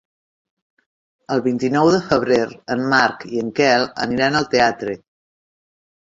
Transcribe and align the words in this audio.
El 1.33 1.41
vint-i-nou 1.47 1.89
de 1.95 1.99
febrer 2.07 2.39
en 2.75 2.81
Marc 2.93 3.25
i 3.35 3.41
en 3.41 3.51
Quel 3.59 3.85
aniran 4.07 4.39
al 4.39 4.49
teatre. 4.55 4.97